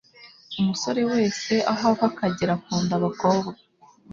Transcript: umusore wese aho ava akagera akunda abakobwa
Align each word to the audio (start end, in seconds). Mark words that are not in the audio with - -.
umusore 0.59 1.01
wese 1.11 1.53
aho 1.71 1.83
ava 1.91 2.05
akagera 2.09 2.51
akunda 2.57 2.93
abakobwa 2.95 3.51